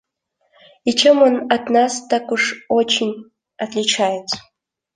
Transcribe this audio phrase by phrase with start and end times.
[0.83, 3.25] И чем он от нас так уж очень
[3.57, 4.37] отличается?